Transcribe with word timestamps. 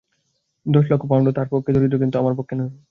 দশ 0.65 0.85
লক্ষ 0.91 1.03
পাউণ্ড 1.09 1.27
তাঁহার 1.29 1.49
পক্ষে 1.53 1.71
দারিদ্র, 1.75 2.01
কিন্তু 2.01 2.15
আমার 2.17 2.33
পক্ষে 2.39 2.55
নহে। 2.55 2.71